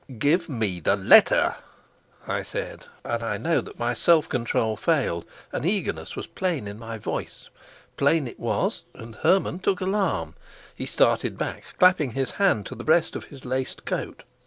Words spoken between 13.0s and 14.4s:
of his laced coat.